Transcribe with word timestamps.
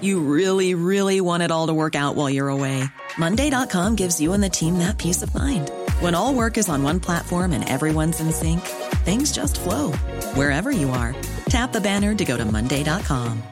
You 0.00 0.20
really, 0.20 0.74
really 0.74 1.20
want 1.20 1.42
it 1.42 1.50
all 1.50 1.66
to 1.66 1.74
work 1.74 1.94
out 1.94 2.16
while 2.16 2.30
you're 2.30 2.48
away. 2.48 2.84
Monday.com 3.18 3.96
gives 3.96 4.20
you 4.20 4.32
and 4.32 4.42
the 4.42 4.48
team 4.48 4.78
that 4.78 4.98
peace 4.98 5.22
of 5.22 5.34
mind. 5.34 5.70
When 6.00 6.14
all 6.14 6.34
work 6.34 6.56
is 6.56 6.68
on 6.68 6.82
one 6.82 7.00
platform 7.00 7.52
and 7.52 7.68
everyone's 7.68 8.20
in 8.20 8.32
sync, 8.32 8.60
things 9.04 9.32
just 9.32 9.60
flow 9.60 9.92
wherever 10.34 10.70
you 10.70 10.90
are. 10.90 11.14
Tap 11.46 11.72
the 11.72 11.80
banner 11.80 12.14
to 12.14 12.24
go 12.24 12.36
to 12.36 12.44
Monday.com. 12.44 13.42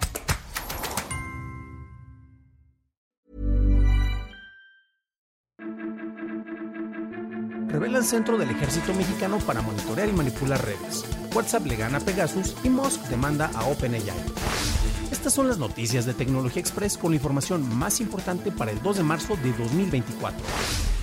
Revela 7.69 7.99
el 7.99 8.05
Centro 8.05 8.39
del 8.39 8.49
Ejército 8.49 8.95
Mexicano 8.95 9.39
para 9.41 9.61
monitorear 9.61 10.09
y 10.09 10.13
manipular 10.13 10.65
redes. 10.65 11.05
WhatsApp 11.35 11.67
le 11.67 11.77
gana 11.77 11.99
a 11.99 12.01
Pegasus 12.01 12.57
y 12.65 12.71
Musk 12.71 13.03
demanda 13.09 13.51
a 13.55 13.67
OpenAI. 13.67 14.78
Estas 15.11 15.33
son 15.33 15.49
las 15.49 15.57
noticias 15.57 16.05
de 16.05 16.13
Tecnología 16.13 16.61
Express 16.61 16.99
con 16.99 17.13
la 17.13 17.17
información 17.17 17.67
más 17.79 17.99
importante 18.01 18.53
para 18.53 18.73
el 18.73 18.83
2 18.83 18.99
de 18.99 19.03
marzo 19.03 19.37
de 19.43 19.53
2024. 19.55 20.39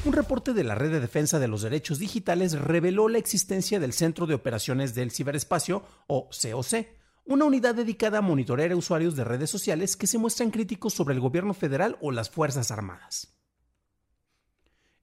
Un 0.05 0.13
reporte 0.13 0.53
de 0.53 0.63
la 0.63 0.75
Red 0.75 0.91
de 0.91 0.99
Defensa 0.99 1.39
de 1.39 1.47
los 1.47 1.63
Derechos 1.63 1.97
Digitales 1.97 2.53
reveló 2.53 3.09
la 3.09 3.17
existencia 3.17 3.79
del 3.79 3.93
Centro 3.93 4.27
de 4.27 4.35
Operaciones 4.35 4.93
del 4.93 5.09
Ciberespacio, 5.09 5.83
o 6.05 6.29
COC, 6.29 6.85
una 7.25 7.45
unidad 7.45 7.73
dedicada 7.73 8.19
a 8.19 8.21
monitorear 8.21 8.71
a 8.71 8.75
usuarios 8.75 9.15
de 9.15 9.23
redes 9.23 9.49
sociales 9.49 9.95
que 9.95 10.05
se 10.05 10.19
muestran 10.19 10.51
críticos 10.51 10.93
sobre 10.93 11.15
el 11.15 11.19
gobierno 11.19 11.55
federal 11.55 11.97
o 11.99 12.11
las 12.11 12.29
Fuerzas 12.29 12.69
Armadas. 12.69 13.35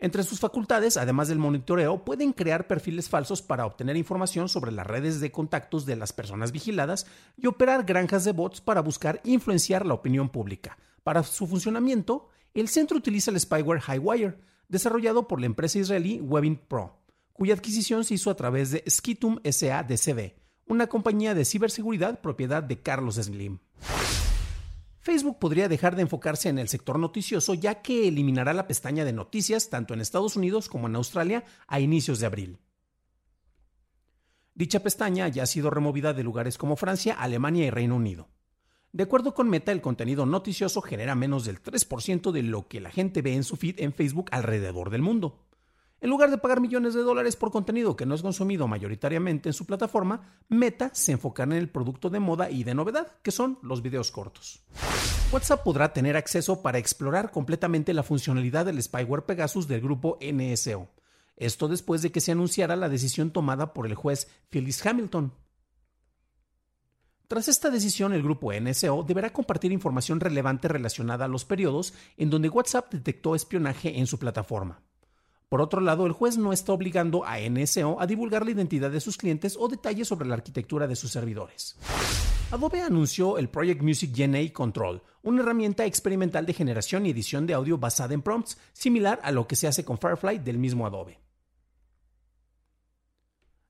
Entre 0.03 0.25
sus 0.25 0.41
facultades, 0.41 0.97
además 0.97 1.29
del 1.29 1.39
monitoreo, 1.39 2.05
pueden 2.05 2.33
crear 2.33 2.67
perfiles 2.67 3.09
falsos 3.09 3.41
para 3.41 3.67
obtener 3.67 3.97
información 3.97 4.49
sobre 4.49 4.73
las 4.73 4.85
redes 4.85 5.21
de 5.21 5.31
contactos 5.31 5.87
de 5.87 5.95
las 5.95 6.13
personas 6.13 6.51
vigiladas 6.51 7.07
y 7.37 7.47
operar 7.47 7.85
granjas 7.85 8.25
de 8.25 8.33
bots 8.33 8.61
para 8.61 8.81
buscar 8.81 9.21
influenciar 9.23 9.87
la 9.87 9.95
opinión 9.95 10.29
pública. 10.29 10.77
Para 11.05 11.23
su 11.23 11.47
funcionamiento, 11.47 12.31
el 12.53 12.67
centro 12.67 12.97
utiliza 12.97 13.31
el 13.31 13.39
spyware 13.39 13.81
Highwire, 13.81 14.41
desarrollado 14.67 15.29
por 15.29 15.39
la 15.39 15.47
empresa 15.47 15.79
israelí 15.79 16.21
Webin 16.21 16.57
Pro, 16.57 16.99
cuya 17.33 17.55
adquisición 17.55 18.05
se 18.05 18.15
hizo 18.15 18.29
a 18.29 18.35
través 18.35 18.73
de 18.73 18.83
Skitum 18.91 19.39
SADCB, 19.45 20.33
una 20.67 20.89
compañía 20.89 21.33
de 21.33 21.45
ciberseguridad 21.45 22.21
propiedad 22.21 22.65
de 22.65 22.83
Carlos 22.83 23.15
Slim. 23.15 23.61
Facebook 25.03 25.41
podría 25.41 25.69
dejar 25.69 25.97
de 25.97 26.03
enfocarse 26.03 26.49
en 26.49 26.61
el 26.61 26.69
sector 26.69 26.97
noticioso 26.97 27.55
ya 27.55 27.83
que 27.83 28.07
eliminará 28.07 28.55
la 28.55 28.69
pestaña 28.69 29.05
de 29.05 29.13
noticias 29.13 29.69
tanto 29.69 29.95
en 29.95 30.01
Estados 30.01 30.37
Unidos 30.37 30.69
como 30.69 30.87
en 30.87 30.95
Australia 30.95 31.45
a 31.67 31.81
inicios 31.81 32.21
de 32.21 32.27
abril. 32.27 32.59
Dicha 34.55 34.81
pestaña 34.81 35.27
ya 35.27 35.43
ha 35.43 35.47
sido 35.47 35.71
removida 35.71 36.13
de 36.13 36.23
lugares 36.23 36.57
como 36.57 36.77
Francia, 36.77 37.15
Alemania 37.15 37.67
y 37.67 37.71
Reino 37.71 37.97
Unido. 37.97 38.29
De 38.93 39.03
acuerdo 39.03 39.35
con 39.35 39.49
Meta, 39.49 39.73
el 39.73 39.81
contenido 39.81 40.25
noticioso 40.25 40.81
genera 40.83 41.17
menos 41.17 41.45
del 41.47 41.61
3% 41.61 42.31
de 42.31 42.43
lo 42.45 42.69
que 42.69 42.81
la 42.81 42.91
gente 42.91 43.23
ve 43.23 43.35
en 43.35 43.43
su 43.43 43.57
feed 43.57 43.81
en 43.81 43.93
Facebook 43.93 44.29
alrededor 44.31 44.91
del 44.91 45.03
mundo. 45.03 45.49
En 46.03 46.11
lugar 46.11 46.33
de 46.33 46.39
pagar 46.39 46.61
millones 46.61 46.95
de 46.95 47.03
dólares 47.03 47.37
por 47.37 47.53
contenido 47.53 47.95
que 47.95 48.07
no 48.07 48.17
es 48.17 48.23
consumido 48.23 48.67
mayoritariamente 48.67 49.49
en 49.49 49.53
su 49.53 49.67
plataforma, 49.67 50.35
Meta 50.49 50.91
se 50.93 51.13
enfocará 51.13 51.53
en 51.55 51.59
el 51.59 51.69
producto 51.69 52.11
de 52.11 52.19
moda 52.19 52.51
y 52.51 52.65
de 52.65 52.75
novedad, 52.75 53.13
que 53.23 53.31
son 53.31 53.61
los 53.63 53.83
videos 53.83 54.11
cortos. 54.11 54.65
WhatsApp 55.31 55.63
podrá 55.63 55.93
tener 55.93 56.17
acceso 56.17 56.61
para 56.61 56.79
explorar 56.79 57.31
completamente 57.31 57.95
la 57.95 58.03
funcionalidad 58.03 58.67
del 58.67 58.83
spyware 58.83 59.27
Pegasus 59.27 59.69
del 59.69 59.81
grupo 59.81 60.19
NSO. 60.21 60.89
Esto 61.37 61.69
después 61.69 62.03
de 62.03 62.11
que 62.11 62.21
se 62.21 62.33
anunciara 62.33 62.75
la 62.75 62.89
decisión 62.89 63.31
tomada 63.31 63.73
por 63.73 63.87
el 63.87 63.95
juez 63.95 64.29
Phyllis 64.51 64.85
Hamilton. 64.85 65.33
Tras 67.29 67.47
esta 67.47 67.71
decisión, 67.71 68.13
el 68.13 68.25
grupo 68.25 68.53
NSO 68.53 69.05
deberá 69.05 69.33
compartir 69.33 69.71
información 69.71 70.19
relevante 70.19 70.67
relacionada 70.67 71.27
a 71.27 71.29
los 71.29 71.45
periodos 71.45 71.95
en 72.17 72.29
donde 72.29 72.49
WhatsApp 72.49 72.93
detectó 72.93 73.37
espionaje 73.37 74.01
en 74.01 74.09
su 74.09 74.19
plataforma. 74.19 74.83
Por 75.53 75.61
otro 75.61 75.83
lado, 75.83 76.07
el 76.07 76.13
juez 76.13 76.39
no 76.39 76.55
está 76.55 76.73
obligando 76.73 77.27
a 77.27 77.37
NSO 77.39 78.01
a 78.01 78.07
divulgar 78.07 78.43
la 78.47 78.53
identidad 78.53 78.91
de 78.91 79.01
sus 79.01 79.19
clientes 79.19 79.55
o 79.61 79.69
detalles 79.69 80.09
sobre 80.09 80.27
la 80.27 80.33
arquitectura 80.33 80.87
de 80.87 80.97
sus 80.97 81.11
servidores. 81.13 81.77
Adobe 82.51 82.81
anunció 82.81 83.37
el 83.37 83.51
Project 83.51 83.83
Music 83.83 84.17
GNA 84.17 84.51
Control, 84.55 85.03
una 85.23 85.43
herramienta 85.43 85.85
experimental 85.85 86.47
de 86.47 86.55
generación 86.55 87.05
y 87.05 87.11
edición 87.11 87.47
de 87.47 87.53
audio 87.53 87.77
basada 87.77 88.15
en 88.15 88.23
prompts, 88.23 88.57
similar 88.73 89.21
a 89.23 89.31
lo 89.31 89.47
que 89.47 89.57
se 89.57 89.69
hace 89.69 89.85
con 89.85 89.99
Firefly 89.99 90.39
del 90.39 90.57
mismo 90.57 90.87
Adobe. 90.87 91.21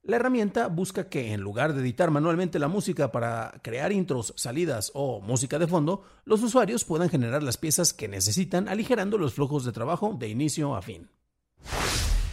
La 0.05 0.15
herramienta 0.15 0.69
busca 0.69 1.09
que, 1.09 1.33
en 1.33 1.41
lugar 1.41 1.73
de 1.73 1.81
editar 1.81 2.13
manualmente 2.13 2.61
la 2.61 2.69
música 2.69 3.11
para 3.11 3.61
crear 3.61 3.91
intros, 3.91 4.35
salidas 4.37 4.93
o 4.95 5.21
música 5.21 5.59
de 5.59 5.67
fondo, 5.67 6.05
los 6.27 6.45
usuarios 6.45 6.85
puedan 6.85 7.09
generar 7.09 7.43
las 7.43 7.57
piezas 7.57 7.93
que 7.93 8.07
necesitan, 8.07 8.69
aligerando 8.69 9.19
los 9.19 9.35
flujos 9.35 9.65
de 9.65 9.73
trabajo 9.73 10.15
de 10.17 10.29
inicio 10.29 10.77
a 10.77 10.83
fin. 10.83 11.11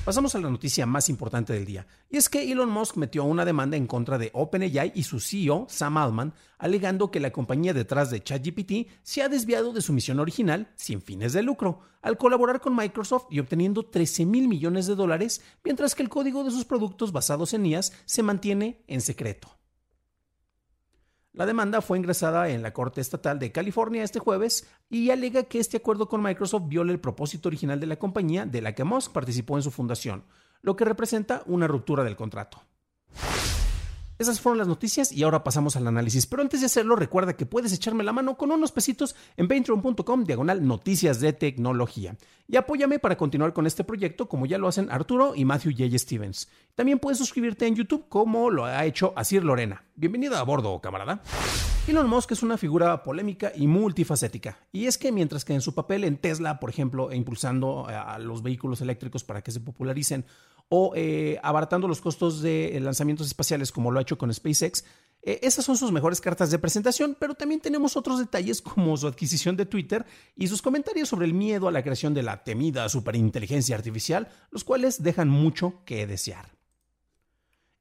Pasamos 0.10 0.34
a 0.34 0.40
la 0.40 0.50
noticia 0.50 0.88
más 0.88 1.08
importante 1.08 1.54
del 1.54 1.66
día, 1.66 1.86
y 2.10 2.18
es 2.18 2.30
que 2.30 2.52
Elon 2.52 2.72
Musk 2.72 2.98
metió 2.98 3.26
una 3.26 3.46
demanda 3.46 3.78
en 3.78 3.86
contra 3.86 4.18
de 4.18 4.32
OpenAI 4.34 4.92
y 4.96 5.04
su 5.04 5.20
CEO, 5.20 5.68
Sam 5.70 5.98
Altman, 5.98 6.34
alegando 6.58 7.12
que 7.12 7.20
la 7.20 7.32
compañía 7.32 7.76
detrás 7.76 8.10
de 8.10 8.24
ChatGPT 8.24 8.90
se 9.04 9.22
ha 9.22 9.30
desviado 9.30 9.72
de 9.72 9.84
su 9.84 9.94
misión 9.94 10.20
original 10.20 10.72
sin 10.76 11.04
fines 11.04 11.34
de 11.34 11.44
lucro, 11.44 11.82
al 12.02 12.18
colaborar 12.18 12.60
con 12.60 12.76
Microsoft 12.76 13.28
y 13.30 13.40
obteniendo 13.40 13.86
13 13.86 14.26
mil 14.26 14.48
millones 14.48 14.88
de 14.88 14.96
dólares, 14.96 15.42
mientras 15.64 15.94
que 15.94 16.02
el 16.02 16.10
código 16.10 16.44
de 16.44 16.50
sus 16.50 16.66
productos 16.66 17.12
basados 17.12 17.54
en 17.54 17.68
IAS 17.68 17.94
se 18.06 18.24
mantiene 18.24 18.82
en 18.88 19.02
secreto. 19.02 19.59
La 21.32 21.46
demanda 21.46 21.82
fue 21.82 22.00
ingresada 22.00 22.50
en 22.50 22.64
la 22.64 22.74
Corte 22.74 23.02
Estatal 23.02 23.38
de 23.38 23.52
California 23.52 24.04
este 24.04 24.18
jueves 24.18 24.68
y 24.90 25.12
alega 25.12 25.44
que 25.44 25.60
este 25.60 25.78
acuerdo 25.78 26.10
con 26.10 26.24
Microsoft 26.24 26.68
viola 26.68 26.92
el 26.92 27.00
propósito 27.00 27.50
original 27.50 27.80
de 27.80 27.86
la 27.86 28.00
compañía 28.00 28.48
de 28.48 28.62
la 28.62 28.74
que 28.74 28.84
Musk 28.84 29.12
participó 29.12 29.56
en 29.56 29.62
su 29.62 29.70
fundación, 29.70 30.24
lo 30.64 30.76
que 30.76 30.86
representa 30.86 31.44
una 31.46 31.68
ruptura 31.68 32.04
del 32.04 32.16
contrato. 32.16 32.64
Esas 34.20 34.42
fueron 34.42 34.58
las 34.58 34.68
noticias 34.68 35.14
y 35.14 35.24
ahora 35.24 35.46
pasamos 35.46 35.78
al 35.78 35.88
análisis. 35.88 36.26
Pero 36.26 36.42
antes 36.42 36.60
de 36.60 36.66
hacerlo, 36.66 36.98
recuerda 36.98 37.38
que 37.38 37.46
puedes 37.46 37.72
echarme 37.72 38.04
la 38.04 38.12
mano 38.12 38.36
con 38.36 38.52
unos 38.52 38.74
pesitos 38.74 39.16
en 39.38 39.48
patreon.com 39.48 40.26
diagonal 40.26 40.68
noticias 40.68 41.22
de 41.22 41.32
tecnología. 41.32 42.18
Y 42.46 42.58
apóyame 42.58 43.00
para 43.00 43.16
continuar 43.16 43.54
con 43.54 43.66
este 43.66 43.86
proyecto 43.86 44.28
como 44.28 44.46
ya 44.46 44.58
lo 44.58 44.68
hacen 44.68 44.92
Arturo 44.92 45.36
y 45.36 45.46
Matthew 45.46 45.72
J. 45.72 45.98
Stevens. 45.98 46.50
También 46.76 47.00
puedes 47.00 47.18
suscribirte 47.18 47.66
en 47.66 47.76
YouTube 47.76 48.10
como 48.10 48.50
lo 48.50 48.66
ha 48.66 48.84
hecho 48.84 49.14
Asir 49.16 49.46
Lorena. 49.46 49.86
Bienvenida 49.96 50.42
a 50.42 50.44
bordo, 50.44 50.82
camarada. 50.82 51.22
Elon 51.88 52.10
Musk 52.10 52.34
es 52.34 52.44
una 52.44 52.58
figura 52.58 53.02
polémica 53.04 53.54
y 53.56 53.68
multifacética. 53.68 54.60
Y 54.74 54.88
es 54.88 54.98
que 54.98 55.14
mientras 55.14 55.46
que 55.46 55.54
en 55.54 55.62
su 55.62 55.74
papel 55.74 56.04
en 56.04 56.18
Tesla, 56.18 56.60
por 56.60 56.70
ejemplo, 56.70 57.10
e 57.10 57.16
impulsando 57.16 57.88
a 57.88 58.20
los 58.20 58.44
vehículos 58.44 58.82
eléctricos 58.82 59.24
para 59.24 59.42
que 59.42 59.52
se 59.52 59.62
popularicen, 59.62 60.26
o 60.70 60.94
eh, 60.96 61.40
abaratando 61.44 61.88
los 61.88 62.00
costos 62.00 62.42
de 62.42 62.78
eh, 62.78 62.80
lanzamientos 62.80 63.28
espaciales 63.28 63.72
como 63.72 63.92
lo 63.92 64.00
ha 64.00 64.04
hecho 64.04 64.18
con 64.18 64.34
SpaceX. 64.34 64.86
Eh, 65.22 65.40
esas 65.42 65.66
son 65.66 65.76
sus 65.76 65.92
mejores 65.92 66.22
cartas 66.22 66.52
de 66.52 66.60
presentación, 66.60 67.18
pero 67.20 67.34
también 67.34 67.60
tenemos 67.60 67.98
otros 67.98 68.20
detalles 68.20 68.62
como 68.62 68.96
su 68.96 69.08
adquisición 69.08 69.58
de 69.58 69.66
Twitter 69.66 70.06
y 70.36 70.48
sus 70.48 70.62
comentarios 70.62 71.10
sobre 71.10 71.26
el 71.26 71.34
miedo 71.34 71.68
a 71.68 71.72
la 71.72 71.84
creación 71.84 72.14
de 72.14 72.24
la 72.24 72.44
temida 72.44 72.88
superinteligencia 72.88 73.76
artificial, 73.76 74.30
los 74.52 74.64
cuales 74.64 75.04
dejan 75.04 75.28
mucho 75.28 75.82
que 75.86 76.08
desear. 76.08 76.59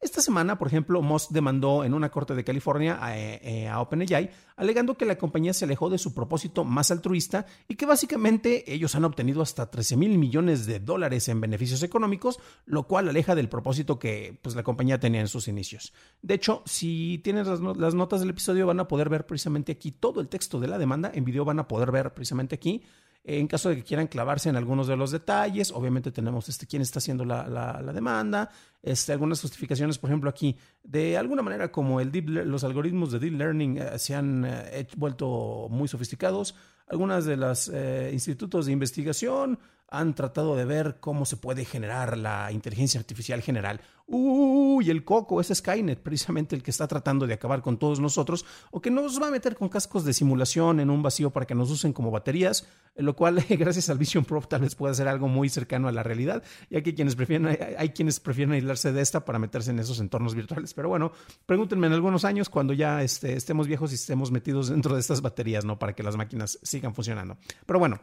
Esta 0.01 0.23
semana, 0.23 0.59
por 0.59 0.69
ejemplo, 0.69 1.03
Musk 1.03 1.33
demandó 1.33 1.83
en 1.83 1.93
una 1.93 2.11
corte 2.11 2.37
de 2.37 2.45
California 2.45 3.01
eh, 3.17 3.41
eh, 3.43 3.69
a, 3.69 3.81
OpenAI, 3.81 4.31
alegando 4.55 4.97
que 4.97 5.05
la 5.05 5.19
compañía 5.19 5.53
se 5.53 5.65
alejó 5.65 5.91
de 5.91 5.99
su 5.99 6.15
propósito 6.15 6.65
más 6.65 6.93
altruista 6.93 7.47
y 7.67 7.75
que 7.75 7.85
básicamente 7.85 8.73
ellos 8.73 8.95
han 8.95 9.05
obtenido 9.05 9.43
hasta 9.43 9.73
13 9.73 9.97
mil 9.97 10.17
millones 10.17 10.67
de 10.67 10.79
dólares 10.79 11.29
en 11.29 11.41
beneficios 11.41 11.83
económicos, 11.83 12.39
lo 12.65 12.85
cual 12.85 13.09
aleja 13.09 13.35
del 13.35 13.49
propósito 13.49 13.99
que 13.99 14.39
pues, 14.41 14.55
la 14.55 14.63
compañía 14.63 15.01
tenía 15.01 15.21
en 15.21 15.29
sus 15.29 15.49
inicios. 15.49 15.93
De 16.23 16.35
hecho, 16.35 16.63
si 16.65 17.19
tienes 17.25 17.49
las, 17.49 17.59
las 17.59 17.95
notas 17.95 18.21
del 18.21 18.31
episodio, 18.31 18.69
van 18.69 18.79
a 18.79 18.87
poder 18.87 19.09
ver 19.09 19.27
precisamente 19.27 19.73
aquí 19.73 19.91
todo 19.91 20.21
el 20.21 20.29
texto 20.29 20.61
de 20.61 20.69
la 20.69 20.79
demanda. 20.79 21.11
En 21.13 21.25
video 21.25 21.45
van 21.45 21.59
a 21.59 21.67
poder 21.67 21.91
ver 21.91 22.15
precisamente 22.15 22.55
aquí 22.55 22.85
en 23.29 23.47
caso 23.47 23.69
de 23.69 23.77
que 23.77 23.85
quieran 23.85 24.07
clavarse 24.07 24.49
en 24.49 24.57
algunos 24.57 24.87
de 24.87 24.97
los 24.97 25.11
detalles, 25.11 25.71
obviamente 25.73 26.11
tenemos 26.11 26.49
este, 26.49 26.67
quién 26.67 26.81
está 26.81 26.99
haciendo 26.99 27.27
la, 27.27 27.93
demanda, 27.93 28.51
Este, 28.83 29.13
algunas 29.13 29.41
justificaciones, 29.41 29.99
por 29.99 30.11
ejemplo, 30.11 30.31
aquí, 30.31 30.57
de 30.83 31.19
alguna 31.19 31.43
manera 31.43 31.73
como 31.73 32.01
el 32.01 32.13
los 32.25 32.63
algoritmos 32.65 33.11
de 33.11 33.19
deep 33.19 33.35
learning 33.35 33.79
eh, 33.79 33.99
se 33.99 34.15
han 34.15 34.45
eh, 34.47 34.87
vuelto 34.97 35.67
muy 35.69 35.89
sofisticados, 35.89 36.55
algunas 36.87 37.25
de 37.25 37.37
los 37.37 37.69
eh, 37.69 38.11
institutos 38.13 38.67
de 38.67 38.73
investigación 38.73 39.59
han 39.91 40.15
tratado 40.15 40.55
de 40.55 40.67
ver 40.67 40.99
cómo 41.01 41.25
se 41.25 41.39
puede 41.39 41.65
generar 41.65 42.19
la 42.19 42.53
inteligencia 42.53 43.01
artificial 43.01 43.41
general. 43.41 43.81
Uy, 44.07 44.91
el 44.91 45.05
coco, 45.05 45.41
es 45.41 45.49
Skynet, 45.49 46.01
precisamente 46.01 46.55
el 46.55 46.63
que 46.63 46.71
está 46.71 46.87
tratando 46.87 47.27
de 47.27 47.35
acabar 47.35 47.63
con 47.63 47.79
todos 47.79 47.99
nosotros, 47.99 48.45
o 48.71 48.81
que 48.81 48.91
nos 48.91 49.21
va 49.21 49.29
a 49.29 49.31
meter 49.31 49.57
con 49.57 49.69
cascos 49.69 50.05
de 50.05 50.13
simulación 50.13 50.81
en 50.81 50.91
un 50.91 51.03
vacío 51.03 51.31
para 51.31 51.47
que 51.47 51.55
nos 51.55 51.71
usen 51.71 51.95
como 51.95 52.11
baterías, 52.11 52.67
lo 52.97 53.17
cual, 53.17 53.43
gracias 53.49 53.89
al 53.89 53.99
Vision 53.99 54.25
Pro, 54.25 54.43
tal 54.43 54.63
vez 54.63 54.75
pueda 54.75 54.93
ser 54.93 55.09
algo 55.09 55.29
muy 55.29 55.49
cercano 55.49 55.89
a 55.89 55.93
la 55.93 56.03
realidad, 56.03 56.43
ya 56.71 56.83
que 56.83 56.95
quienes 56.95 57.17
prefieren, 57.17 57.59
hay, 57.79 57.89
quienes 57.91 58.21
prefieren 58.21 58.55
de 58.69 59.01
esta 59.01 59.25
para 59.25 59.39
meterse 59.39 59.71
en 59.71 59.79
esos 59.79 60.01
entornos 60.01 60.35
virtuales. 60.35 60.75
Pero 60.75 60.89
bueno, 60.89 61.13
pregúntenme 61.47 61.87
en 61.87 61.95
algunos 61.95 62.25
años 62.25 62.49
cuando 62.49 62.73
ya 62.73 63.03
este, 63.03 63.35
estemos 63.35 63.67
viejos 63.67 63.93
y 63.93 63.95
estemos 63.95 64.31
metidos 64.31 64.69
dentro 64.69 64.95
de 64.95 65.01
estas 65.01 65.23
baterías, 65.23 65.65
¿no? 65.65 65.79
Para 65.79 65.95
que 65.95 66.03
las 66.03 66.17
máquinas 66.17 66.59
sigan 66.63 66.95
funcionando. 66.95 67.39
Pero 67.67 67.79
bueno. 67.79 68.01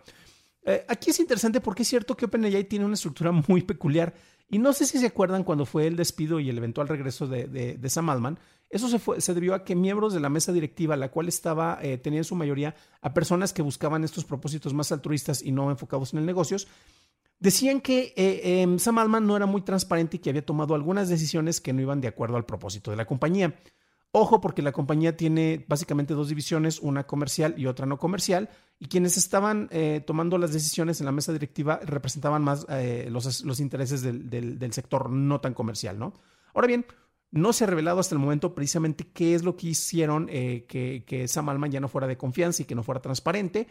Eh, 0.68 0.84
aquí 0.88 1.12
es 1.12 1.20
interesante 1.20 1.62
porque 1.62 1.84
es 1.84 1.90
cierto 1.90 2.18
que 2.18 2.26
OpenAI 2.26 2.64
tiene 2.64 2.86
una 2.86 2.96
estructura 2.96 3.32
muy 3.32 3.62
peculiar. 3.62 4.16
Y 4.50 4.60
no 4.60 4.74
sé 4.74 4.86
si 4.86 4.98
se 4.98 5.08
acuerdan 5.08 5.44
cuando 5.44 5.66
fue 5.66 5.88
el 5.88 5.96
despido 5.96 6.40
y 6.40 6.50
el 6.50 6.58
eventual 6.58 6.88
regreso 6.88 7.28
de, 7.28 7.80
Sam 7.88 8.10
Altman. 8.10 8.40
Eso 8.70 8.90
se, 9.20 9.34
debió 9.34 9.54
a 9.54 9.64
que 9.64 9.76
miembros 9.76 10.14
de 10.14 10.20
la 10.20 10.30
mesa 10.30 10.52
directiva, 10.52 10.98
la 10.98 11.10
cual 11.10 11.28
estaba, 11.28 11.80
eh, 11.82 11.98
tenía 11.98 12.20
en 12.20 12.24
su 12.24 12.36
mayoría 12.36 12.76
a 13.02 13.14
personas 13.14 13.54
que 13.54 13.62
buscaban 13.62 14.04
estos 14.04 14.26
propósitos 14.26 14.74
más 14.74 14.92
altruistas 14.92 15.42
y 15.42 15.52
no 15.52 15.70
enfocados 15.70 16.14
en 16.14 16.20
el 16.20 16.26
negocios, 16.26 16.68
decían 17.40 17.82
que 17.82 18.14
eh, 18.16 18.62
em, 18.62 18.80
Sam 18.80 19.00
Altman 19.00 19.26
no 19.26 19.36
era 19.36 19.46
muy 19.46 19.62
transparente 19.62 20.18
y 20.18 20.20
que 20.20 20.30
había 20.30 20.46
tomado 20.46 20.76
algunas 20.76 21.10
decisiones 21.10 21.62
que 21.62 21.74
no 21.74 21.82
iban 21.82 22.02
de 22.02 22.08
acuerdo 22.08 22.38
al 22.38 22.46
propósito 22.46 22.92
de 22.92 22.98
la 22.98 23.06
compañía. 23.06 23.56
Ojo 24.12 24.40
porque 24.40 24.62
la 24.62 24.72
compañía 24.72 25.18
tiene 25.18 25.66
básicamente 25.68 26.14
dos 26.14 26.30
divisiones, 26.30 26.80
una 26.80 27.06
comercial 27.06 27.54
y 27.58 27.66
otra 27.66 27.86
no 27.86 27.98
comercial, 27.98 28.50
y 28.80 28.88
quienes 28.88 29.18
estaban 29.18 29.68
eh, 29.72 30.02
tomando 30.06 30.38
las 30.38 30.54
decisiones 30.54 31.02
en 31.02 31.06
la 31.06 31.12
mesa 31.12 31.34
directiva 31.34 31.82
representaban 31.84 32.42
más 32.42 32.66
eh, 32.70 33.10
los, 33.12 33.60
intereses 33.60 34.02
del, 34.02 34.72
sector 34.72 35.10
no 35.10 35.42
tan 35.42 35.54
comercial, 35.54 36.00
¿no? 36.00 36.14
Ahora 36.54 36.68
bien, 36.68 36.86
no 37.32 37.52
se 37.52 37.66
ha 37.66 37.68
revelado 37.68 38.00
hasta 38.00 38.16
el 38.16 38.20
momento 38.20 38.56
precisamente 38.56 39.06
qué 39.12 39.36
es 39.36 39.44
lo 39.44 39.58
que 39.58 39.68
hicieron 39.68 40.28
que, 40.28 41.04
que 41.06 41.28
Sam 41.28 41.50
Alman 41.50 41.72
ya 41.72 41.82
no 41.82 41.90
fuera 41.90 42.08
de 42.08 42.18
confianza 42.18 42.62
y 42.62 42.66
que 42.66 42.76
no 42.76 42.84
fuera 42.84 43.02
transparente. 43.02 43.68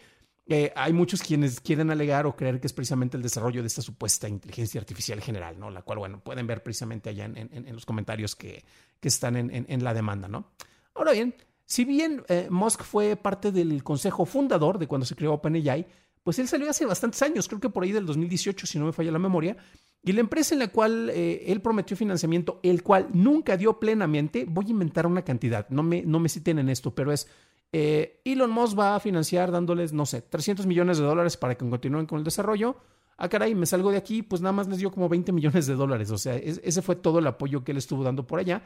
Hay 0.74 0.92
muchos 0.92 1.22
quienes 1.22 1.60
quieren 1.60 1.90
alegar 1.90 2.26
o 2.26 2.36
creer 2.36 2.60
que 2.60 2.66
es 2.66 2.72
precisamente 2.72 3.16
el 3.16 3.22
desarrollo 3.22 3.62
de 3.62 3.68
esta 3.68 3.80
supuesta 3.80 4.28
inteligencia 4.28 4.80
artificial 4.80 5.20
general, 5.20 5.58
¿no? 5.58 5.70
La 5.70 5.82
cual, 5.82 5.98
bueno, 5.98 6.20
pueden 6.20 6.46
ver 6.46 6.62
precisamente 6.62 7.10
allá 7.10 7.24
en 7.24 7.74
los 7.74 7.86
comentarios 7.86 8.36
que, 8.36 8.62
que 9.04 9.08
están 9.08 9.36
en, 9.36 9.84
la 9.84 9.92
demanda, 9.92 10.28
¿no? 10.28 10.46
Ahora 10.94 11.12
bien, 11.12 11.34
si 11.66 11.84
bien 11.84 12.24
eh, 12.28 12.48
Musk 12.48 12.84
fue 12.84 13.16
parte 13.16 13.52
del 13.52 13.84
consejo 13.84 14.24
fundador 14.24 14.78
de 14.78 14.86
cuando 14.86 15.04
se 15.04 15.14
creó 15.14 15.34
OpenAI, 15.34 15.86
pues 16.22 16.38
él 16.38 16.48
salió 16.48 16.70
hace 16.70 16.86
bastantes 16.86 17.20
años, 17.20 17.46
creo 17.46 17.60
que 17.60 17.68
por 17.68 17.84
ahí 17.84 17.92
del 17.92 18.06
2018, 18.06 18.66
si 18.66 18.78
no 18.78 18.86
me 18.86 18.94
falla 18.94 19.12
la 19.12 19.18
memoria, 19.18 19.58
y 20.02 20.12
la 20.12 20.20
empresa 20.20 20.54
en 20.54 20.60
la 20.60 20.68
cual 20.68 21.10
eh, 21.10 21.44
él 21.48 21.60
prometió 21.60 21.98
financiamiento, 21.98 22.60
el 22.62 22.82
cual 22.82 23.08
nunca 23.12 23.58
dio 23.58 23.78
plenamente, 23.78 24.46
voy 24.48 24.68
a 24.68 24.70
inventar 24.70 25.06
una 25.06 25.20
cantidad, 25.22 25.68
no 25.68 25.82
me, 25.82 26.00
no 26.00 26.18
me 26.18 26.30
citen 26.30 26.58
en 26.58 26.70
esto, 26.70 26.94
pero 26.94 27.12
es 27.12 27.28
eh, 27.72 28.20
Elon 28.24 28.50
Musk 28.50 28.78
va 28.78 28.96
a 28.96 29.00
financiar 29.00 29.50
dándoles, 29.50 29.92
no 29.92 30.06
sé, 30.06 30.22
300 30.22 30.66
millones 30.66 30.98
de 30.98 31.04
dólares 31.04 31.36
para 31.36 31.56
que 31.56 31.68
continúen 31.68 32.06
con 32.06 32.18
el 32.18 32.24
desarrollo. 32.24 32.76
Ah, 33.16 33.28
caray, 33.28 33.54
me 33.54 33.66
salgo 33.66 33.90
de 33.90 33.98
aquí, 33.98 34.22
pues 34.22 34.42
nada 34.42 34.52
más 34.52 34.68
les 34.68 34.78
dio 34.78 34.90
como 34.90 35.08
20 35.08 35.32
millones 35.32 35.66
de 35.66 35.74
dólares. 35.74 36.10
O 36.10 36.18
sea, 36.18 36.36
ese 36.36 36.82
fue 36.82 36.96
todo 36.96 37.18
el 37.18 37.26
apoyo 37.26 37.64
que 37.64 37.72
él 37.72 37.78
estuvo 37.78 38.02
dando 38.02 38.26
por 38.26 38.38
allá. 38.38 38.62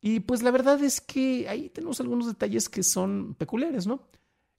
Y 0.00 0.20
pues 0.20 0.42
la 0.42 0.50
verdad 0.50 0.82
es 0.82 1.00
que 1.00 1.48
ahí 1.48 1.70
tenemos 1.70 2.00
algunos 2.00 2.26
detalles 2.26 2.68
que 2.68 2.82
son 2.82 3.34
peculiares, 3.38 3.86
¿no? 3.86 4.02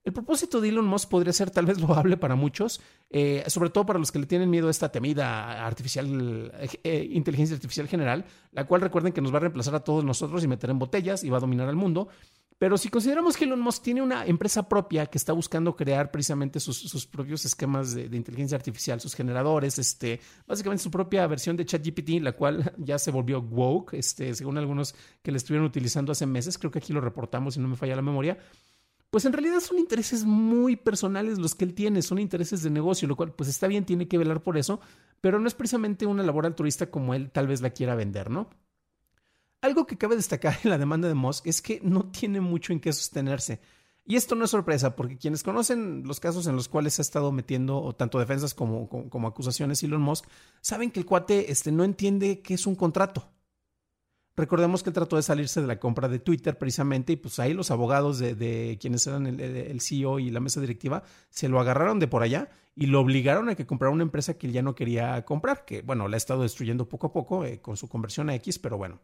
El 0.06 0.14
propósito 0.14 0.62
de 0.62 0.70
Elon 0.70 0.86
Musk 0.86 1.10
podría 1.10 1.34
ser 1.34 1.50
tal 1.50 1.66
vez 1.66 1.80
loable 1.82 2.16
para 2.16 2.36
muchos, 2.36 2.80
eh, 3.10 3.44
sobre 3.48 3.72
todo 3.72 3.88
para 3.88 3.98
los 3.98 4.12
que 4.12 4.20
le 4.20 4.28
tienen 4.28 4.52
miedo 4.52 4.68
a 4.68 4.72
esta 4.72 4.92
temida 4.92 5.66
artificial, 5.66 6.54
eh, 6.84 7.10
inteligencia 7.12 7.56
artificial 7.56 7.88
general, 7.88 8.24
la 8.52 8.66
cual 8.68 8.82
recuerden 8.82 9.14
que 9.14 9.22
nos 9.22 9.34
va 9.34 9.38
a 9.38 9.42
reemplazar 9.42 9.74
a 9.74 9.80
todos 9.80 10.06
nosotros 10.06 10.44
y 10.44 10.48
meter 10.48 10.70
en 10.70 10.78
botellas 10.78 11.24
y 11.24 11.30
va 11.32 11.38
a 11.38 11.42
dominar 11.42 11.68
al 11.68 11.76
mundo. 11.76 12.08
Pero 12.58 12.78
si 12.78 12.88
consideramos 12.90 13.36
que 13.36 13.44
Elon 13.44 13.60
Musk 13.60 13.84
tiene 13.84 14.02
una 14.02 14.26
empresa 14.26 14.70
propia 14.70 15.08
que 15.08 15.18
está 15.18 15.34
buscando 15.34 15.76
crear 15.76 16.10
precisamente 16.10 16.62
sus, 16.62 17.06
propios 17.06 17.44
esquemas 17.44 17.94
de, 17.94 18.06
inteligencia 18.16 18.56
artificial, 18.56 19.02
sus 19.02 19.14
generadores, 19.14 19.78
este, 19.78 20.22
básicamente 20.48 20.84
su 20.84 20.90
propia 20.90 21.28
versión 21.28 21.58
de 21.58 21.66
ChatGPT, 21.66 22.22
la 22.22 22.32
cual 22.32 22.74
ya 22.78 22.98
se 22.98 23.12
volvió 23.12 23.42
woke, 23.42 23.96
este, 23.96 24.34
según 24.36 24.58
algunos 24.58 24.96
que 25.22 25.32
le 25.32 25.38
estuvieron 25.38 25.66
utilizando 25.66 26.14
hace 26.14 26.26
meses, 26.26 26.58
creo 26.58 26.72
que 26.72 26.80
aquí 26.80 26.94
lo 26.94 27.02
reportamos 27.02 27.56
si 27.56 27.60
no 27.60 27.68
me 27.68 27.76
falla 27.76 27.96
la 27.96 28.02
memoria, 28.02 28.38
pues 29.16 29.24
en 29.24 29.32
realidad 29.32 29.62
son 29.62 29.80
intereses 29.80 30.26
muy 30.26 30.76
personales 30.76 31.40
los 31.40 31.56
que 31.56 31.64
él 31.64 31.74
tiene, 31.74 32.02
son 32.02 32.20
intereses 32.20 32.64
de 32.64 32.70
negocio, 32.70 33.08
lo 33.08 33.16
cual 33.16 33.32
pues 33.32 33.48
está 33.48 33.66
bien, 33.66 33.86
tiene 33.86 34.10
que 34.10 34.18
velar 34.18 34.44
por 34.44 34.58
eso, 34.58 34.82
pero 35.22 35.40
no 35.40 35.48
es 35.48 35.54
precisamente 35.54 36.06
una 36.06 36.22
labor 36.22 36.46
altruista 36.46 36.92
como 36.92 37.14
él 37.14 37.32
tal 37.32 37.48
vez 37.48 37.62
la 37.62 37.70
quiera 37.70 37.96
vender, 37.96 38.30
¿no? 38.30 38.50
Algo 39.62 39.88
que 39.88 39.98
cabe 39.98 40.18
destacar 40.18 40.58
en 40.66 40.70
la 40.70 40.78
demanda 40.78 41.08
de 41.08 41.14
Musk 41.14 41.48
es 41.48 41.62
que 41.62 41.80
no 41.82 42.12
tiene 42.12 42.42
mucho 42.42 42.74
en 42.74 42.82
qué 42.82 42.92
sostenerse. 42.92 43.62
Y 44.04 44.18
esto 44.18 44.36
no 44.36 44.44
es 44.44 44.52
sorpresa, 44.52 44.98
porque 44.98 45.18
quienes 45.18 45.44
conocen 45.44 46.04
los 46.06 46.20
casos 46.20 46.46
en 46.48 46.58
los 46.58 46.68
cuales 46.68 47.00
ha 47.00 47.02
estado 47.02 47.32
metiendo 47.32 47.94
tanto 47.94 48.20
defensas 48.20 48.54
como, 48.54 48.90
como, 48.90 49.28
acusaciones 49.30 49.82
Elon 49.82 50.02
Musk, 50.02 50.26
saben 50.60 50.92
que 50.92 51.00
el 51.00 51.06
cuate 51.06 51.54
este, 51.54 51.72
no 51.72 51.86
entiende 51.86 52.42
qué 52.42 52.56
es 52.56 52.68
un 52.68 52.76
contrato. 52.76 53.32
Recordemos 54.38 54.84
que 54.84 54.90
él 54.90 54.94
trató 54.94 55.16
de 55.16 55.22
salirse 55.22 55.62
de 55.62 55.68
la 55.68 55.80
compra 55.80 56.10
de 56.10 56.20
Twitter 56.20 56.58
precisamente 56.58 57.14
y 57.14 57.16
pues 57.16 57.40
ahí 57.40 57.54
los 57.54 57.72
abogados 57.72 58.20
de, 58.20 58.78
quienes 58.82 59.08
eran 59.08 59.28
el, 59.28 59.40
el, 59.40 59.80
CEO 59.80 60.20
y 60.20 60.30
la 60.30 60.42
mesa 60.42 60.60
directiva 60.60 61.04
se 61.30 61.48
lo 61.48 61.60
agarraron 61.60 62.00
de 62.00 62.08
por 62.08 62.22
allá 62.22 62.50
y 62.76 62.88
lo 62.88 63.00
obligaron 63.00 63.48
a 63.48 63.56
que 63.56 63.66
comprara 63.66 63.94
una 63.94 64.04
empresa 64.04 64.38
que 64.38 64.48
él 64.48 64.54
ya 64.54 64.62
no 64.62 64.76
quería 64.76 65.24
comprar, 65.24 65.64
que 65.64 65.82
bueno, 65.82 66.10
la 66.10 66.16
ha 66.16 66.18
estado 66.18 66.44
destruyendo 66.44 66.90
poco 66.90 67.08
a 67.08 67.14
poco 67.14 67.46
eh, 67.46 67.62
con 67.62 67.78
su 67.78 67.88
conversión 67.88 68.30
a 68.30 68.36
X, 68.36 68.60
pero 68.60 68.78
bueno. 68.78 69.00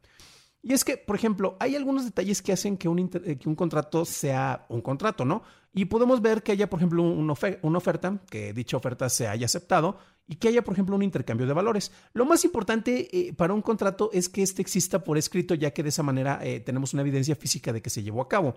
Y 0.63 0.73
es 0.73 0.85
que, 0.85 0.97
por 0.97 1.15
ejemplo, 1.15 1.57
hay 1.59 1.75
algunos 1.75 2.05
detalles 2.05 2.41
que 2.41 2.53
hacen 2.53 2.77
que 2.77 2.87
un, 2.87 2.99
eh, 2.99 3.37
que 3.37 3.49
un 3.49 3.55
contrato 3.55 4.05
sea 4.05 4.65
un 4.69 4.81
contrato, 4.81 5.25
¿no? 5.25 5.41
Y 5.73 5.85
podemos 5.85 6.21
ver 6.21 6.43
que 6.43 6.51
haya, 6.51 6.69
por 6.69 6.79
ejemplo, 6.79 7.01
una, 7.01 7.33
oferta, 7.33 8.19
que 8.29 8.53
dicha 8.53 8.77
oferta 8.77 9.09
se 9.09 9.27
haya 9.27 9.45
aceptado 9.45 9.97
y 10.27 10.35
que 10.35 10.49
haya, 10.49 10.63
por 10.63 10.73
ejemplo, 10.73 10.95
un 10.95 11.01
intercambio 11.01 11.47
de 11.47 11.53
valores. 11.53 11.91
Lo 12.13 12.25
más 12.25 12.45
importante 12.45 13.07
eh, 13.11 13.33
para 13.33 13.53
un 13.53 13.61
contrato 13.61 14.09
es 14.13 14.29
que 14.29 14.43
éste 14.43 14.61
exista 14.61 15.03
por 15.03 15.17
escrito, 15.17 15.55
ya 15.55 15.71
que 15.71 15.81
de 15.81 15.89
esa 15.89 16.03
manera 16.03 16.39
eh, 16.43 16.59
tenemos 16.59 16.93
una 16.93 17.01
evidencia 17.01 17.35
física 17.35 17.73
de 17.73 17.81
que 17.81 17.89
se 17.89 18.03
llevó 18.03 18.21
a 18.21 18.29
cabo. 18.29 18.55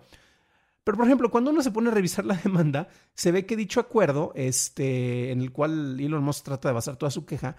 Pero, 0.83 0.99
por 0.99 1.07
ejemplo, 1.07 1.31
cuando 1.31 1.51
uno 1.51 1.63
se 1.63 1.71
pone 1.71 1.89
a 1.89 1.95
revisar 1.95 2.27
la 2.27 2.35
demanda, 2.45 2.89
se 3.15 3.33
ve 3.33 3.47
que 3.47 3.57
dicho 3.57 3.81
acuerdo, 3.81 4.33
este, 4.35 5.31
en 5.31 5.41
el 5.41 5.53
cual 5.53 5.99
Elon 5.99 6.23
Musk 6.23 6.45
trata 6.45 6.69
de 6.69 6.75
basar 6.75 6.97
toda 6.97 7.11
su 7.11 7.25
queja, 7.25 7.57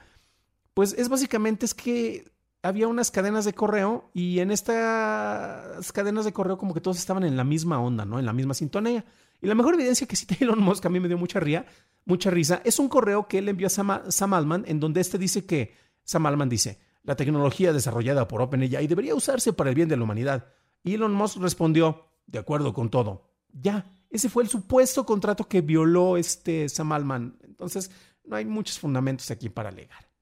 pues 0.75 0.93
es 0.97 1.09
básicamente 1.09 1.65
es 1.65 1.73
que 1.73 2.34
había 2.65 2.87
unas 2.87 3.11
cadenas 3.11 3.45
de 3.45 3.53
correo 3.53 4.09
y 4.13 4.39
en 4.39 4.49
estas 4.49 5.91
cadenas 5.91 6.25
de 6.25 6.33
correo 6.33 6.57
como 6.57 6.73
que 6.73 6.81
todos 6.81 6.97
estaban 6.97 7.23
en 7.23 7.37
la 7.37 7.43
misma 7.43 7.79
onda, 7.79 8.05
¿no? 8.05 8.17
En 8.17 8.25
la 8.25 8.33
misma 8.33 8.55
sintonía. 8.55 9.05
Y 9.39 9.47
la 9.47 9.53
mejor 9.53 9.75
evidencia 9.75 10.07
que 10.07 10.15
cita 10.15 10.35
Elon 10.39 10.59
Musk, 10.59 10.85
a 10.85 10.89
mí 10.89 10.99
me 10.99 11.07
dio 11.07 11.17
mucha, 11.17 11.39
mucha 12.05 12.31
risa, 12.31 12.61
es 12.65 12.79
un 12.79 12.89
correo 12.89 13.27
que 13.27 13.37
él 13.37 13.49
envió 13.49 13.67
a 13.67 13.69
Sam, 13.69 14.33
Altman 14.33 14.63
en 14.67 14.79
donde 14.79 15.01
este 15.01 15.19
dice 15.19 15.45
que, 15.45 15.75
Sam 16.03 16.25
Altman 16.25 16.49
dice, 16.49 16.79
la 17.03 17.15
tecnología 17.15 17.71
desarrollada 17.71 18.27
por 18.27 18.41
OpenAI 18.41 18.87
debería 18.87 19.13
usarse 19.13 19.53
para 19.53 19.69
el 19.69 19.75
bien 19.75 19.87
de 19.87 19.97
la 19.97 20.03
humanidad. 20.03 20.47
Y 20.83 20.95
Elon 20.95 21.13
Musk 21.13 21.37
respondió, 21.37 22.05
de 22.25 22.39
acuerdo 22.39 22.73
con 22.73 22.89
todo. 22.89 23.29
Ya, 23.53 23.85
ese 24.09 24.27
fue 24.27 24.41
el 24.41 24.49
supuesto 24.49 25.05
contrato 25.05 25.47
que 25.47 25.61
violó 25.61 26.17
este 26.17 26.67
Sam 26.67 26.93
Altman. 26.93 27.37
Entonces, 27.43 27.91
no 28.23 28.35
hay 28.35 28.45
muchos 28.45 28.79
fundamentos 28.79 29.29
aquí 29.29 29.49
para 29.49 29.69
alegar. 29.69 30.14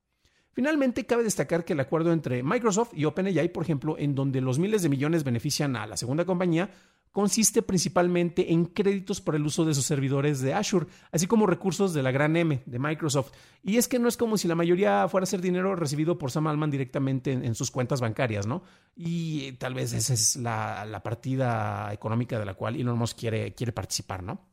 Finalmente, 0.53 1.05
cabe 1.05 1.23
destacar 1.23 1.65
que 1.65 1.73
el 1.73 1.79
acuerdo 1.79 2.13
entre 2.13 2.43
Microsoft 2.43 2.91
y 2.93 3.05
OpenAI, 3.05 3.49
por 3.49 3.63
ejemplo, 3.63 3.97
en 3.97 4.13
donde 4.13 4.39
los 4.39 4.59
miles 4.59 4.83
de 4.83 4.89
millones 4.89 5.23
benefician 5.23 5.75
a 5.75 5.87
la 5.87 5.97
segunda 5.97 6.25
compañía, 6.25 6.69
consiste 7.11 7.61
principalmente 7.61 8.53
en 8.53 8.65
créditos 8.65 9.21
por 9.21 9.35
el 9.35 9.45
uso 9.45 9.65
de 9.65 9.73
sus 9.73 9.85
servidores 9.85 10.41
de 10.41 10.53
Azure, 10.53 10.87
así 11.11 11.27
como 11.27 11.47
recursos 11.47 11.93
de 11.93 12.03
la 12.03 12.11
gran 12.11 12.35
M 12.35 12.61
de 12.65 12.79
Microsoft. 12.79 13.31
Y 13.63 13.77
es 13.77 13.87
que 13.87 13.99
no 13.99 14.07
es 14.07 14.17
como 14.17 14.37
si 14.37 14.47
la 14.47 14.55
mayoría 14.55 15.07
fuera 15.07 15.23
a 15.23 15.27
ser 15.27 15.41
dinero 15.41 15.75
recibido 15.75 16.17
por 16.17 16.31
Sam 16.31 16.47
Altman 16.47 16.71
directamente 16.71 17.31
en, 17.31 17.55
sus 17.55 17.71
cuentas 17.71 18.01
bancarias, 18.01 18.47
¿no? 18.47 18.63
Y 18.95 19.53
tal 19.53 19.73
vez 19.73 19.93
esa 19.93 20.13
es 20.13 20.35
la, 20.35 21.01
partida 21.03 21.93
económica 21.93 22.39
de 22.39 22.45
la 22.45 22.53
cual 22.53 22.75
Elon 22.75 22.97
Musk 22.97 23.19
quiere 23.19 23.71
participar, 23.73 24.23
¿no? 24.23 24.52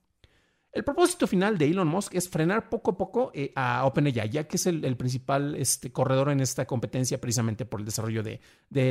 El 0.73 0.85
propósito 0.85 1.27
final 1.27 1.59
de 1.59 1.67
Elon 1.67 1.89
Musk 1.89 2.15
es 2.15 2.29
frenar 2.29 2.69
poco 2.69 2.93
a 2.93 2.97
poco 2.97 3.33
eh, 3.35 3.53
a 3.57 3.85
OpenAI, 3.87 4.29
ya 4.31 4.45
que 4.45 4.57
es 4.57 4.67
el, 4.67 4.97
principal 4.97 5.57
este, 5.57 5.91
corredor 5.91 6.31
en 6.31 6.41
esta 6.41 6.65
competencia 6.65 7.21
precisamente 7.21 7.65
por 7.65 7.81
el 7.81 7.87
desarrollo 7.87 8.23
de, 8.23 8.41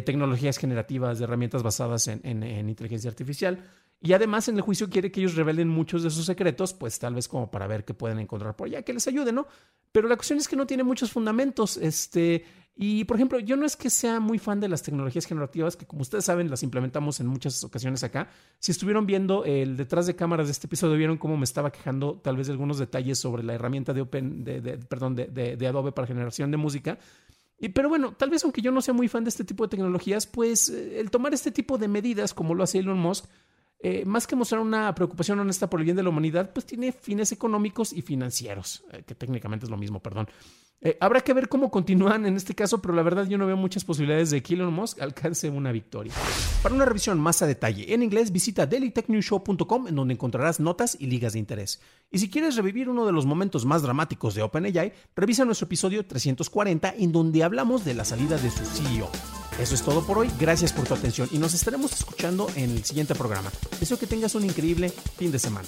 tecnologías 0.02 0.58
generativas, 0.58 1.20
de 1.20 1.24
herramientas 1.24 1.64
basadas 1.64 2.08
en, 2.10 2.44
inteligencia 2.70 3.10
artificial. 3.10 3.64
Y 4.02 4.14
además 4.14 4.48
en 4.48 4.56
el 4.56 4.62
juicio 4.62 4.90
quiere 4.90 5.12
que 5.12 5.20
ellos 5.20 5.36
revelen 5.36 5.68
muchos 5.68 6.04
de 6.04 6.10
sus 6.10 6.26
secretos, 6.26 6.74
pues 6.74 6.98
tal 7.00 7.16
vez 7.16 7.28
como 7.28 7.52
para 7.52 7.68
ver 7.68 7.84
qué 7.84 7.94
pueden 7.94 8.20
encontrar 8.20 8.56
por 8.56 8.68
allá, 8.68 8.82
que 8.84 8.94
les 8.94 9.08
ayude, 9.08 9.34
¿no? 9.34 9.48
Pero 9.92 10.08
la 10.08 10.16
cuestión 10.16 10.40
es 10.40 10.48
que 10.48 10.56
no 10.56 10.66
tiene 10.66 10.84
muchos 10.84 11.12
fundamentos. 11.12 11.76
Este, 11.76 12.46
y 12.82 13.04
por 13.04 13.18
ejemplo, 13.18 13.40
yo 13.40 13.58
no 13.58 13.66
es 13.66 13.76
que 13.76 13.90
sea 13.90 14.22
muy 14.22 14.40
fan 14.40 14.62
de 14.62 14.70
las 14.70 14.84
tecnologías 14.84 15.26
generativas, 15.26 15.76
que 15.76 15.86
como 15.86 16.02
ustedes 16.02 16.24
saben, 16.24 16.50
las 16.50 16.64
implementamos 16.64 17.20
en 17.20 17.28
muchas 17.28 17.62
ocasiones 17.66 18.06
acá. 18.06 18.30
Si 18.60 18.72
estuvieron 18.72 19.06
viendo 19.06 19.44
el 19.44 19.76
detrás 19.76 20.08
de 20.08 20.16
cámaras 20.16 20.48
de 20.48 20.54
este 20.54 20.68
episodio, 20.68 20.96
vieron 20.96 21.18
cómo 21.18 21.36
me 21.36 21.44
estaba 21.44 21.70
quejando 21.70 22.22
tal 22.24 22.38
vez 22.38 22.48
de 22.48 22.54
algunos 22.54 22.78
detalles 22.78 23.20
sobre 23.20 23.44
la 23.44 23.54
herramienta 23.54 23.92
de 23.92 24.00
Open, 24.00 24.46
de, 24.46 24.78
perdón, 24.88 25.16
de, 25.16 25.58
de, 25.58 25.68
Adobe 25.68 25.92
para 25.92 26.08
generación 26.08 26.52
de 26.52 26.58
música. 26.58 26.98
Y, 27.60 27.68
pero 27.68 27.90
bueno, 27.90 28.14
tal 28.14 28.30
vez 28.30 28.46
aunque 28.46 28.62
yo 28.62 28.72
no 28.72 28.80
sea 28.80 28.94
muy 28.94 29.10
fan 29.10 29.26
de 29.26 29.30
este 29.30 29.44
tipo 29.44 29.66
de 29.66 29.72
tecnologías, 29.72 30.26
pues 30.26 30.70
eh, 30.70 31.02
el 31.02 31.12
tomar 31.12 31.34
este 31.34 31.52
tipo 31.52 31.78
de 31.78 31.90
medidas, 31.90 32.34
como 32.34 32.56
lo 32.56 32.64
hace 32.64 32.80
Elon 32.80 32.98
Musk, 32.98 33.26
eh, 33.82 34.04
más 34.06 34.28
que 34.28 34.36
mostrar 34.36 34.62
una 34.62 34.94
preocupación 34.94 35.40
honesta 35.40 35.70
por 35.70 35.80
el 35.80 35.86
bien 35.86 35.96
de 35.96 36.04
la 36.04 36.10
humanidad, 36.10 36.52
pues 36.54 36.66
tiene 36.66 36.92
fines 36.92 37.32
económicos 37.32 37.94
y 37.94 38.02
financieros, 38.02 38.84
eh, 38.92 39.04
que 39.06 39.16
técnicamente 39.16 39.66
es 39.66 39.70
lo 39.70 39.78
mismo, 39.78 40.02
perdón. 40.02 40.28
Eh, 40.82 40.98
habrá 41.02 41.20
que 41.20 41.34
ver 41.34 41.50
cómo 41.50 41.70
continúan 41.70 42.26
en 42.26 42.38
este 42.38 42.56
caso, 42.56 42.82
pero 42.82 42.94
la 42.94 43.04
verdad 43.04 43.28
yo 43.28 43.38
no 43.38 43.46
veo 43.46 43.58
muchas 43.58 43.84
posibilidades 43.84 44.30
de 44.32 44.42
que 44.42 44.54
Elon 44.54 44.74
Musk 44.74 45.02
alcance 45.02 45.50
una 45.50 45.74
victoria. 45.74 46.14
Para 46.64 46.74
una 46.74 46.86
revisión 46.86 47.20
más 47.20 47.42
a 47.42 47.48
detalle 47.48 47.94
en 47.94 48.02
inglés, 48.02 48.32
visita 48.32 48.66
dailytechnewshow.com 48.66 49.88
en 49.90 49.96
donde 49.96 50.14
encontrarás 50.14 50.62
notas 50.62 50.96
y 50.98 51.08
ligas 51.08 51.34
de 51.34 51.40
interés. 51.40 51.82
Y 52.12 52.20
si 52.20 52.30
quieres 52.30 52.56
revivir 52.56 52.88
uno 52.88 53.06
de 53.06 53.12
los 53.12 53.26
momentos 53.26 53.66
más 53.66 53.82
dramáticos 53.82 54.36
de 54.36 54.42
OpenAI, 54.42 54.94
revisa 55.18 55.44
nuestro 55.44 55.66
episodio 55.66 56.06
340 56.06 56.96
en 56.98 57.12
donde 57.12 57.44
hablamos 57.44 57.84
de 57.84 57.94
la 57.94 58.06
salida 58.06 58.38
de 58.38 58.50
su 58.50 58.64
CEO. 58.64 59.10
Eso 59.60 59.76
es 59.76 59.84
todo 59.84 60.06
por 60.06 60.18
hoy, 60.18 60.30
gracias 60.40 60.72
por 60.72 60.88
tu 60.88 60.94
atención 60.94 61.28
y 61.32 61.40
nos 61.40 61.54
estaremos 61.54 61.92
escuchando 61.92 62.48
en 62.56 62.72
el 62.72 62.86
siguiente 62.86 63.16
programa. 63.16 63.52
Deseo 63.82 64.00
que 64.00 64.08
tengas 64.08 64.34
un 64.36 64.46
increíble 64.46 64.90
fin 65.18 65.30
de 65.30 65.40
semana. 65.40 65.68